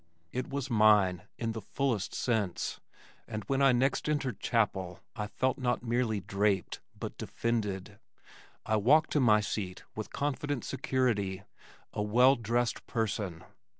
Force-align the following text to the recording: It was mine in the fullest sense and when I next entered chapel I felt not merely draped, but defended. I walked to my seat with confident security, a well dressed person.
It 0.31 0.49
was 0.49 0.67
mine 0.67 1.27
in 1.37 1.51
the 1.51 1.61
fullest 1.61 2.15
sense 2.15 2.79
and 3.27 3.43
when 3.43 3.61
I 3.61 3.71
next 3.71 4.09
entered 4.09 4.39
chapel 4.39 4.99
I 5.15 5.27
felt 5.27 5.59
not 5.59 5.83
merely 5.83 6.19
draped, 6.21 6.81
but 6.99 7.19
defended. 7.19 7.99
I 8.65 8.77
walked 8.77 9.11
to 9.11 9.19
my 9.19 9.41
seat 9.41 9.83
with 9.95 10.11
confident 10.11 10.65
security, 10.65 11.43
a 11.93 12.01
well 12.01 12.35
dressed 12.35 12.87
person. 12.87 13.43